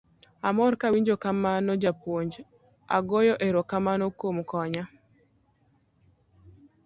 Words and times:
Amor 0.47 0.73
kawinjo 0.81 1.15
kamano 1.23 1.71
japuonj, 1.83 2.33
agoyo 2.97 3.35
ero 3.47 3.59
kamano 3.69 4.05
kuom 4.17 4.37
konya. 4.49 4.83